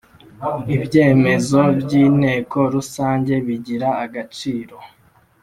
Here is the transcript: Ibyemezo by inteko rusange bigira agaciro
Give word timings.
Ibyemezo 0.75 1.61
by 1.81 1.91
inteko 2.03 2.57
rusange 2.73 3.33
bigira 3.45 3.89
agaciro 4.05 4.77